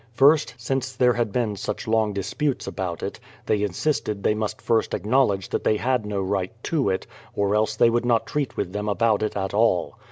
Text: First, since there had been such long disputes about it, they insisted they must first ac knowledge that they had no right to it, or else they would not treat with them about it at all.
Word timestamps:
First, 0.15 0.55
since 0.57 0.93
there 0.93 1.13
had 1.13 1.31
been 1.31 1.55
such 1.55 1.87
long 1.87 2.11
disputes 2.11 2.65
about 2.65 3.03
it, 3.03 3.19
they 3.45 3.61
insisted 3.61 4.23
they 4.23 4.33
must 4.33 4.59
first 4.59 4.95
ac 4.95 5.07
knowledge 5.07 5.49
that 5.49 5.63
they 5.63 5.77
had 5.77 6.07
no 6.07 6.21
right 6.23 6.51
to 6.63 6.89
it, 6.89 7.05
or 7.35 7.53
else 7.53 7.75
they 7.75 7.91
would 7.91 8.03
not 8.03 8.25
treat 8.25 8.57
with 8.57 8.73
them 8.73 8.89
about 8.89 9.21
it 9.21 9.37
at 9.37 9.53
all. 9.53 9.99